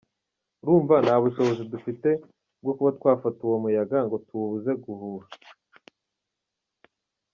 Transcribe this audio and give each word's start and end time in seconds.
Urumva, 0.61 0.95
nta 1.05 1.15
bushobozi 1.23 1.63
dufite 1.73 2.09
bwo 2.63 2.73
kuba 2.77 2.89
twafata 2.97 3.39
uwo 3.47 3.57
muyaga 3.63 3.97
ngo 4.05 4.15
tuwubuze 4.27 4.71
guhuha. 4.83 5.27